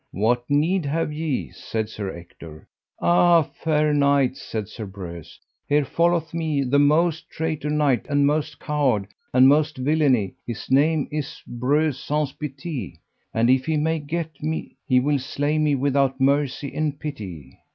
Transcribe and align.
What 0.13 0.49
need 0.49 0.87
have 0.87 1.13
ye? 1.13 1.51
said 1.51 1.87
Sir 1.87 2.09
Ector. 2.09 2.67
Ah, 3.03 3.43
fair 3.43 3.93
knights, 3.93 4.41
said 4.41 4.67
Sir 4.67 4.87
Breuse, 4.87 5.39
here 5.69 5.85
followeth 5.85 6.33
me 6.33 6.63
the 6.63 6.79
most 6.79 7.29
traitor 7.29 7.69
knight, 7.69 8.07
and 8.09 8.25
most 8.25 8.59
coward, 8.59 9.05
and 9.31 9.47
most 9.47 9.77
of 9.77 9.85
villainy; 9.85 10.33
his 10.47 10.71
name 10.71 11.07
is 11.11 11.43
Breuse 11.45 11.99
Saunce 11.99 12.33
Pité, 12.33 12.95
and 13.31 13.47
if 13.47 13.67
he 13.67 13.77
may 13.77 13.99
get 13.99 14.41
me 14.41 14.75
he 14.87 14.99
will 14.99 15.19
slay 15.19 15.59
me 15.59 15.75
without 15.75 16.19
mercy 16.19 16.73
and 16.73 16.99
pity. 16.99 17.59